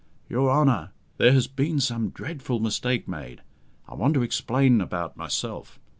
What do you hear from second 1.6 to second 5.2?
some dreadful mistake made. I want to explain about